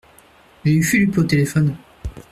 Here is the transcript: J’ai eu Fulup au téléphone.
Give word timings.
J’ai 0.65 0.73
eu 0.79 0.81
Fulup 0.83 1.15
au 1.19 1.23
téléphone. 1.25 1.77